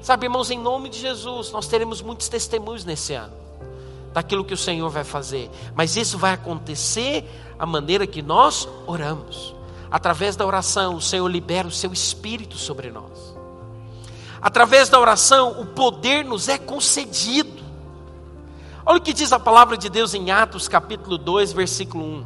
[0.00, 3.34] Sabe, irmãos, em nome de Jesus, nós teremos muitos testemunhos nesse ano
[4.14, 7.22] daquilo que o Senhor vai fazer, mas isso vai acontecer
[7.58, 9.54] a maneira que nós oramos.
[9.90, 13.35] Através da oração, o Senhor libera o seu espírito sobre nós.
[14.40, 17.64] Através da oração, o poder nos é concedido.
[18.84, 22.24] Olha o que diz a palavra de Deus em Atos capítulo 2, versículo 1.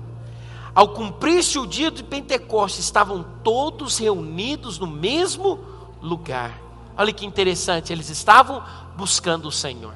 [0.74, 5.58] Ao cumprir-se o dia de Pentecostes, estavam todos reunidos no mesmo
[6.02, 6.60] lugar.
[6.96, 8.62] Olha que interessante, eles estavam
[8.96, 9.94] buscando o Senhor.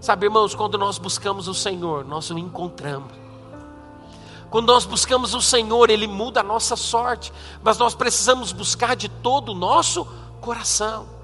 [0.00, 3.12] Sabe, irmãos, quando nós buscamos o Senhor, nós o encontramos.
[4.50, 9.08] Quando nós buscamos o Senhor, Ele muda a nossa sorte, mas nós precisamos buscar de
[9.08, 10.06] todo o nosso
[10.40, 11.17] coração.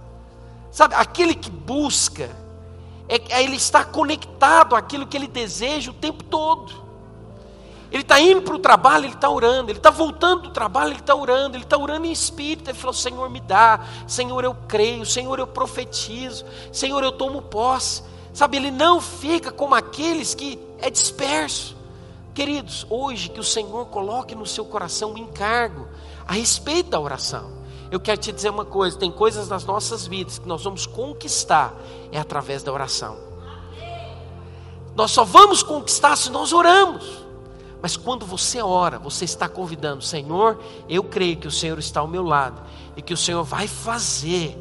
[0.75, 2.29] Sabe, aquele que busca,
[3.09, 6.83] é, é, ele está conectado àquilo que ele deseja o tempo todo.
[7.93, 9.71] Ele está indo para o trabalho, ele está orando.
[9.71, 11.57] Ele está voltando do trabalho, ele está orando.
[11.57, 12.71] Ele está orando em espírito.
[12.71, 13.87] Ele falou: Senhor, me dá.
[14.09, 15.07] Senhor, eu creio.
[15.07, 16.45] Senhor, eu profetizo.
[16.73, 18.03] Senhor, eu tomo posse.
[18.33, 21.77] Sabe, ele não fica como aqueles que é disperso.
[22.35, 25.87] Queridos, hoje que o Senhor coloque no seu coração um encargo
[26.27, 27.64] a respeito da oração.
[27.95, 31.73] Eu quero te dizer uma coisa: tem coisas nas nossas vidas que nós vamos conquistar
[32.11, 33.17] é através da oração.
[34.97, 37.25] Nós só vamos conquistar se nós oramos.
[37.81, 42.09] Mas quando você ora, você está convidando, Senhor, eu creio que o Senhor está ao
[42.09, 42.61] meu lado
[42.97, 44.59] e que o Senhor vai fazer.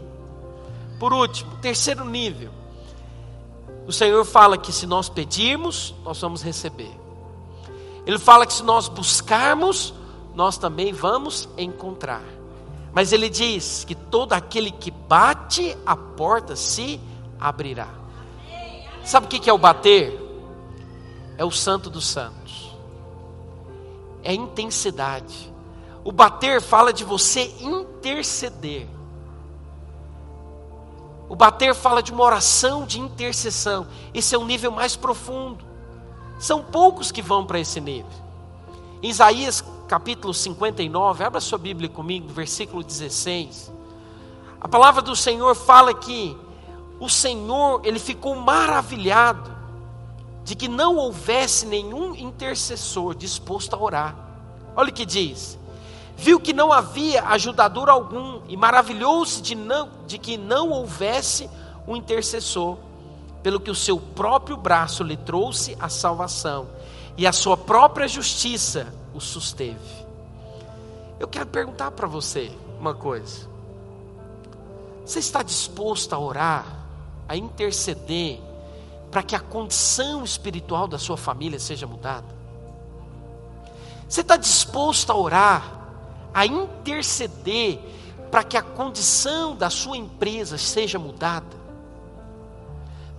[1.00, 2.52] Por último, terceiro nível.
[3.88, 6.96] O Senhor fala que se nós pedirmos, nós vamos receber.
[8.06, 9.92] Ele fala que se nós buscarmos,
[10.36, 12.22] nós também vamos encontrar.
[12.94, 17.00] Mas ele diz que todo aquele que bate, a porta se
[17.40, 17.90] abrirá.
[19.04, 20.20] Sabe o que é o bater?
[21.38, 22.78] É o santo dos santos.
[24.24, 25.52] É intensidade.
[26.04, 28.88] O bater fala de você interceder.
[31.28, 33.88] O bater fala de uma oração de intercessão.
[34.14, 35.66] Esse é o nível mais profundo.
[36.40, 38.23] São poucos que vão para esse nível.
[39.04, 43.70] Isaías capítulo 59, abra sua Bíblia comigo, versículo 16.
[44.62, 46.38] A palavra do Senhor fala que
[47.02, 49.52] o Senhor, ele ficou maravilhado
[50.46, 54.16] de que não houvesse nenhum intercessor disposto a orar.
[54.74, 55.60] Olha o que diz:
[56.16, 61.50] viu que não havia ajudador algum e maravilhou-se de, não, de que não houvesse
[61.86, 62.78] um intercessor,
[63.44, 66.70] pelo que o seu próprio braço lhe trouxe a salvação
[67.18, 70.04] e a sua própria justiça o susteve.
[71.20, 73.48] Eu quero perguntar para você uma coisa.
[75.06, 76.66] Você está disposto a orar,
[77.28, 78.40] a interceder,
[79.12, 82.28] para que a condição espiritual da sua família seja mudada?
[84.10, 85.82] Você está disposto a orar,
[86.34, 87.80] a interceder,
[88.32, 91.63] para que a condição da sua empresa seja mudada?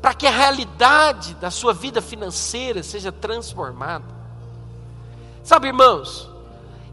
[0.05, 4.05] Para que a realidade da sua vida financeira seja transformada.
[5.43, 6.29] Sabe, irmãos,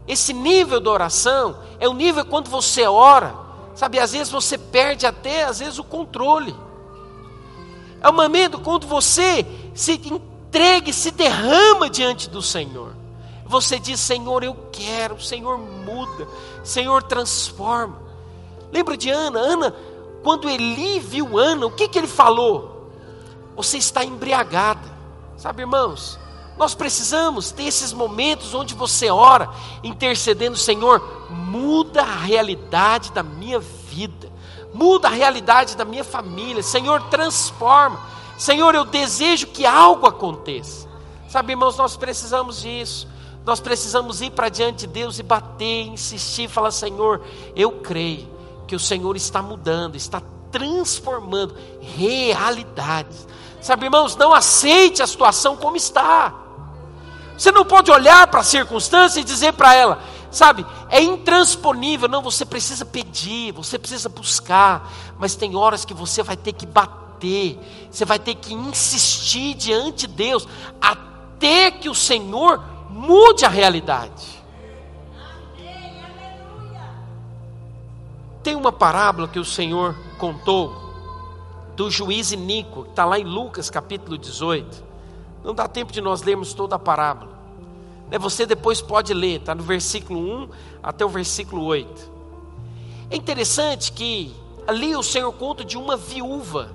[0.08, 3.34] esse nível de oração é o nível quando você ora,
[3.74, 6.56] sabe, às vezes você perde até, às vezes, o controle.
[8.00, 9.44] É o momento quando você
[9.74, 12.94] se entrega se derrama diante do Senhor.
[13.44, 16.26] Você diz: Senhor, eu quero, Senhor, muda,
[16.64, 18.00] Senhor, transforma.
[18.72, 19.38] Lembra de Ana?
[19.38, 19.74] Ana,
[20.22, 22.72] quando Eli viu Ana, o que, que ele falou?
[23.56, 24.92] Você está embriagada.
[25.36, 26.18] Sabe, irmãos,
[26.56, 29.50] nós precisamos ter esses momentos onde você ora,
[29.82, 34.30] intercedendo, Senhor, muda a realidade da minha vida,
[34.72, 36.62] muda a realidade da minha família.
[36.62, 38.00] Senhor, transforma.
[38.38, 40.88] Senhor, eu desejo que algo aconteça.
[41.28, 43.08] Sabe, irmãos, nós precisamos disso.
[43.44, 47.22] Nós precisamos ir para diante de Deus e bater, insistir, falar: Senhor,
[47.56, 48.28] eu creio
[48.68, 50.22] que o Senhor está mudando, está
[50.52, 53.26] transformando realidades.
[53.60, 56.34] Sabe, irmãos, não aceite a situação como está.
[57.36, 62.08] Você não pode olhar para a circunstância e dizer para ela, sabe, é intransponível.
[62.08, 66.66] Não, você precisa pedir, você precisa buscar, mas tem horas que você vai ter que
[66.66, 67.58] bater,
[67.90, 70.46] você vai ter que insistir diante de Deus,
[70.80, 74.31] até que o Senhor mude a realidade.
[78.42, 80.74] Tem uma parábola que o Senhor contou
[81.76, 84.82] do juiz Inico, que está lá em Lucas capítulo 18.
[85.44, 87.30] Não dá tempo de nós lermos toda a parábola.
[88.10, 90.48] Né, você depois pode ler, está no versículo 1
[90.82, 92.10] até o versículo 8.
[93.10, 94.34] É interessante que
[94.66, 96.70] ali o Senhor conta de uma viúva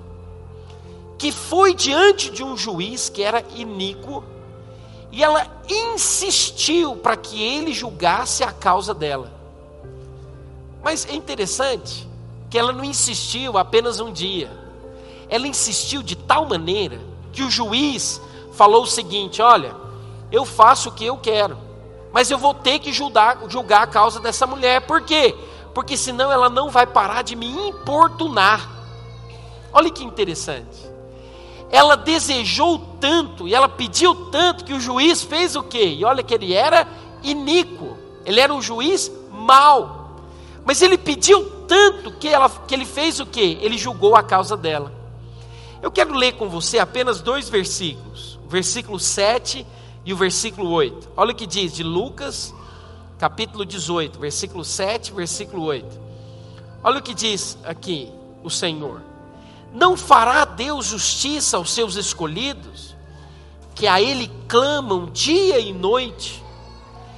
[1.18, 4.24] que foi diante de um juiz que era iníquo
[5.12, 9.37] e ela insistiu para que ele julgasse a causa dela.
[10.90, 12.08] Mas é interessante
[12.48, 14.50] que ela não insistiu apenas um dia.
[15.28, 16.98] Ela insistiu de tal maneira
[17.30, 18.18] que o juiz
[18.54, 19.76] falou o seguinte: Olha,
[20.32, 21.58] eu faço o que eu quero,
[22.10, 24.86] mas eu vou ter que julgar, julgar a causa dessa mulher.
[24.86, 25.36] Por quê?
[25.74, 28.66] Porque senão ela não vai parar de me importunar.
[29.70, 30.88] Olha que interessante.
[31.70, 35.96] Ela desejou tanto e ela pediu tanto que o juiz fez o quê?
[35.98, 36.88] E olha que ele era
[37.22, 39.97] iníquo, ele era um juiz mau.
[40.68, 43.58] Mas ele pediu tanto que, ela, que ele fez o que?
[43.62, 44.92] Ele julgou a causa dela.
[45.80, 49.66] Eu quero ler com você apenas dois versículos, o versículo 7
[50.04, 51.08] e o versículo 8.
[51.16, 52.54] Olha o que diz de Lucas,
[53.18, 55.98] capítulo 18, versículo 7 versículo 8.
[56.84, 58.12] Olha o que diz aqui
[58.44, 59.00] o Senhor:
[59.72, 62.94] Não fará Deus justiça aos seus escolhidos,
[63.74, 66.44] que a Ele clamam dia e noite,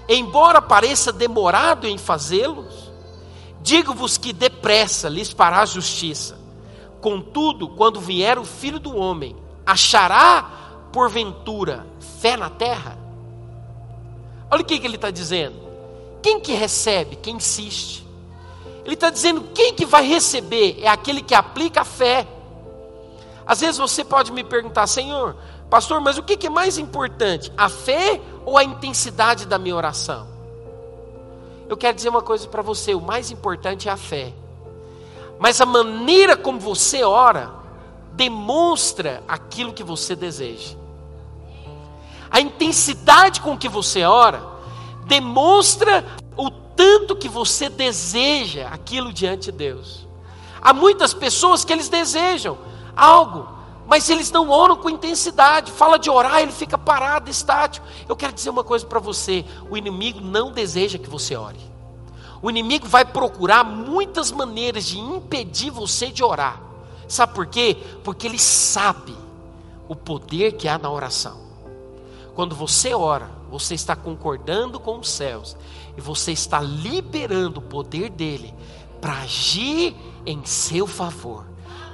[0.08, 2.89] embora pareça demorado em fazê-los?
[3.62, 6.38] Digo-vos que depressa lhes fará justiça.
[7.00, 11.86] Contudo, quando vier o filho do homem, achará porventura
[12.20, 12.98] fé na terra?
[14.50, 15.56] Olha o que, ele está dizendo.
[16.22, 17.16] Quem que recebe?
[17.16, 18.06] Quem insiste.
[18.84, 22.26] Ele está dizendo: quem que vai receber é aquele que aplica a fé.
[23.46, 25.36] Às vezes você pode me perguntar, Senhor,
[25.68, 27.52] pastor, mas o que é mais importante?
[27.56, 30.29] A fé ou a intensidade da minha oração?
[31.70, 34.34] Eu quero dizer uma coisa para você: o mais importante é a fé.
[35.38, 37.48] Mas a maneira como você ora
[38.12, 40.76] demonstra aquilo que você deseja.
[42.28, 44.42] A intensidade com que você ora
[45.06, 46.04] demonstra
[46.36, 50.08] o tanto que você deseja aquilo diante de Deus.
[50.60, 52.58] Há muitas pessoas que eles desejam
[52.96, 53.48] algo,
[53.90, 55.72] mas eles não oram com intensidade.
[55.72, 57.84] Fala de orar, ele fica parado, estático.
[58.08, 61.58] Eu quero dizer uma coisa para você: o inimigo não deseja que você ore.
[62.40, 66.62] O inimigo vai procurar muitas maneiras de impedir você de orar.
[67.08, 67.76] Sabe por quê?
[68.04, 69.16] Porque ele sabe
[69.88, 71.40] o poder que há na oração.
[72.36, 75.56] Quando você ora, você está concordando com os céus
[75.98, 78.54] e você está liberando o poder dele
[79.00, 81.49] para agir em seu favor.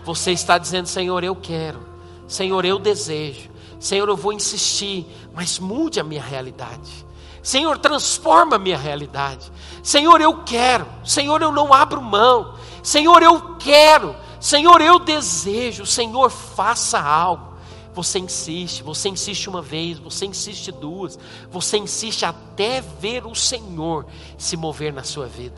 [0.07, 1.80] Você está dizendo, Senhor, eu quero,
[2.28, 3.50] Senhor, eu desejo,
[3.80, 5.04] Senhor, eu vou insistir,
[5.34, 7.04] mas mude a minha realidade.
[7.42, 9.50] Senhor, transforma a minha realidade.
[9.82, 10.86] Senhor, eu quero.
[11.04, 12.54] Senhor, eu não abro mão.
[12.84, 14.14] Senhor, eu quero.
[14.40, 15.84] Senhor, eu desejo.
[15.84, 17.54] Senhor, faça algo.
[17.92, 21.18] Você insiste, você insiste uma vez, você insiste duas,
[21.50, 24.07] você insiste até ver o Senhor
[24.38, 25.57] se mover na sua vida.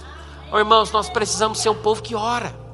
[0.51, 2.68] Oh, irmãos, nós precisamos ser um povo que ora.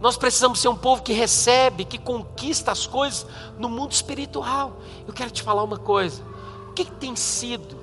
[0.00, 3.26] Nós precisamos ser um povo que recebe, que conquista as coisas
[3.58, 4.80] no mundo espiritual.
[5.06, 6.22] Eu quero te falar uma coisa:
[6.68, 7.76] o que, que tem sido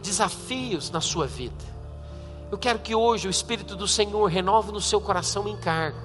[0.00, 1.74] desafios na sua vida?
[2.50, 5.98] Eu quero que hoje o Espírito do Senhor renove no seu coração encargo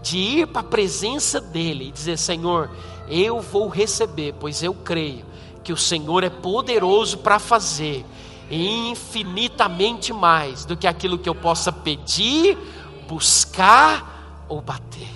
[0.00, 2.70] de ir para a presença dEle e dizer: Senhor,
[3.08, 5.26] eu vou receber, pois eu creio
[5.64, 8.06] que o Senhor é poderoso para fazer
[8.50, 12.56] infinitamente mais do que aquilo que eu possa pedir,
[13.08, 14.17] buscar
[14.48, 15.08] ou bater.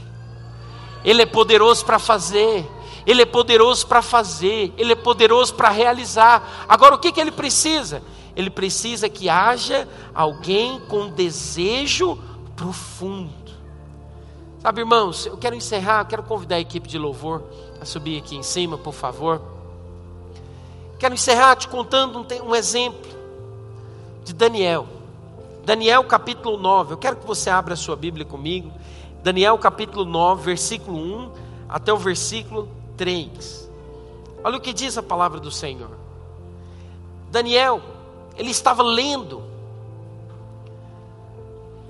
[1.04, 2.68] Ele é poderoso para fazer,
[3.06, 6.66] Ele é poderoso para fazer, Ele é poderoso para realizar.
[6.68, 8.02] Agora, o que, que Ele precisa?
[8.36, 12.18] Ele precisa que haja alguém com desejo
[12.56, 13.42] profundo.
[14.60, 17.42] Sabe, irmãos, eu quero encerrar, eu quero convidar a equipe de louvor
[17.80, 19.42] a subir aqui em cima, por favor.
[21.00, 23.10] Quero encerrar te contando um, um exemplo
[24.24, 24.86] de Daniel.
[25.64, 26.94] Daniel capítulo 9.
[26.94, 28.72] Eu quero que você abra a sua Bíblia comigo.
[29.22, 31.32] Daniel capítulo 9, versículo 1
[31.68, 33.70] até o versículo 3.
[34.42, 35.90] Olha o que diz a palavra do Senhor.
[37.30, 37.80] Daniel,
[38.36, 39.42] ele estava lendo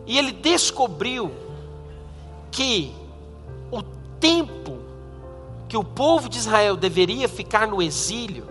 [0.07, 1.33] e ele descobriu
[2.51, 2.95] que
[3.71, 3.83] o
[4.21, 4.79] tempo
[5.69, 8.47] que o povo de Israel deveria ficar no exílio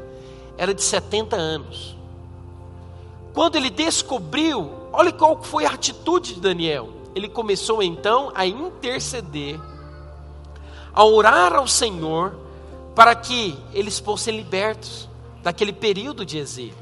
[0.57, 1.95] era de 70 anos.
[3.31, 7.00] Quando ele descobriu, olha qual foi a atitude de Daniel.
[7.15, 9.59] Ele começou então a interceder,
[10.93, 12.35] a orar ao Senhor
[12.95, 15.09] para que eles fossem libertos
[15.43, 16.75] daquele período de exílio.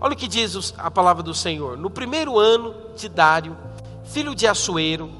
[0.00, 1.76] Olha o que diz a palavra do Senhor.
[1.76, 3.56] No primeiro ano de Dário,
[4.04, 5.10] filho de Assuero,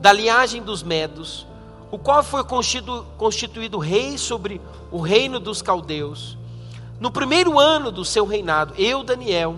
[0.00, 1.46] da linhagem dos Medos,
[1.90, 4.60] o qual foi constitu, constituído rei sobre
[4.90, 6.36] o reino dos caldeus.
[6.98, 9.56] No primeiro ano do seu reinado, eu, Daniel,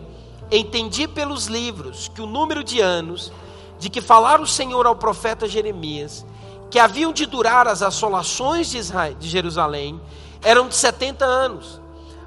[0.51, 3.33] entendi pelos livros que o número de anos
[3.79, 6.25] de que falara o Senhor ao profeta Jeremias,
[6.71, 10.01] que haviam de durar as assolações de, Israel, de Jerusalém,
[10.43, 11.81] eram de 70 anos.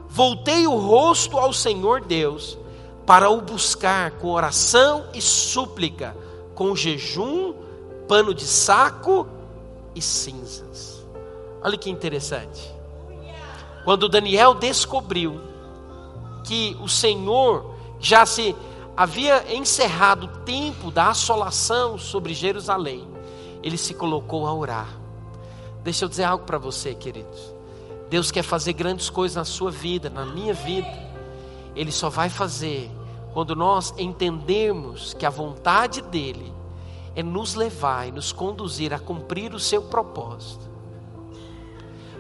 [0.07, 2.57] Voltei o rosto ao Senhor Deus
[3.05, 6.15] para o buscar com oração e súplica
[6.55, 7.53] com jejum,
[8.07, 9.27] pano de saco
[9.95, 11.05] e cinzas.
[11.61, 12.73] Olha que interessante.
[13.83, 15.39] Quando Daniel descobriu
[16.43, 18.55] que o Senhor já se
[18.99, 23.07] havia encerrado o tempo da assolação sobre Jerusalém,
[23.63, 24.89] ele se colocou a orar.
[25.81, 27.39] Deixa eu dizer algo para você, queridos.
[28.09, 30.91] Deus quer fazer grandes coisas na sua vida, na minha vida.
[31.77, 32.91] Ele só vai fazer
[33.31, 36.53] quando nós entendermos que a vontade dele
[37.15, 40.69] é nos levar e nos conduzir a cumprir o seu propósito.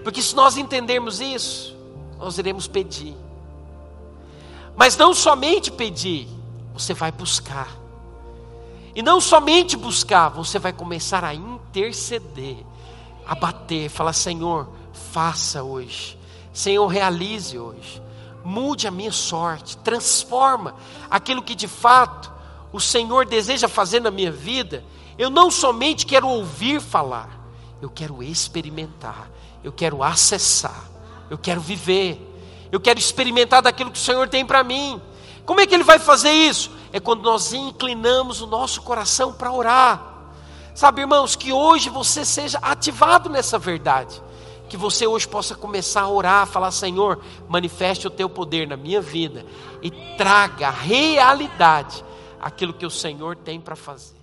[0.01, 1.75] Porque se nós entendermos isso,
[2.17, 3.17] nós iremos pedir.
[4.77, 6.38] Mas não somente pedir,
[6.79, 7.69] você vai buscar.
[8.95, 12.57] E não somente buscar, você vai começar a interceder,
[13.25, 14.69] a bater, falar: Senhor,
[15.11, 16.17] faça hoje.
[16.53, 18.01] Senhor, realize hoje
[18.43, 20.75] mude a minha sorte, transforma
[21.09, 22.31] aquilo que de fato
[22.71, 24.83] o Senhor deseja fazer na minha vida.
[25.17, 27.29] Eu não somente quero ouvir falar,
[27.81, 29.29] eu quero experimentar,
[29.63, 30.89] eu quero acessar,
[31.29, 32.25] eu quero viver,
[32.71, 35.01] eu quero experimentar daquilo que o Senhor tem para mim.
[35.49, 36.69] Como é que Ele vai fazer isso?
[36.93, 40.29] É quando nós inclinamos o nosso coração para orar.
[40.75, 44.21] Sabe, irmãos, que hoje você seja ativado nessa verdade
[44.69, 48.77] que você hoje possa começar a orar, a falar: Senhor, manifeste o teu poder na
[48.77, 49.43] minha vida
[49.81, 52.05] e traga realidade
[52.39, 54.18] aquilo que o Senhor tem para fazer.